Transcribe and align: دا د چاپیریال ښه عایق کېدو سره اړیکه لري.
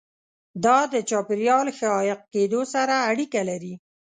دا 0.65 0.77
د 0.93 0.95
چاپیریال 1.09 1.67
ښه 1.77 1.87
عایق 1.97 2.21
کېدو 2.33 2.61
سره 2.73 2.95
اړیکه 3.09 3.41
لري. 3.49 3.73